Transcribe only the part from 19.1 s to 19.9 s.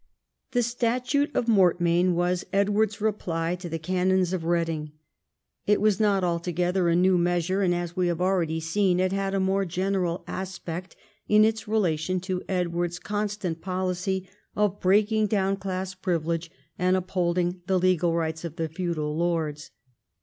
lords.